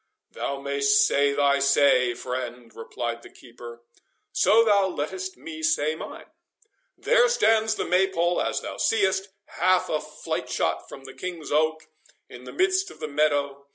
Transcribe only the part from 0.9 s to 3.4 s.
say thy say, friend," replied the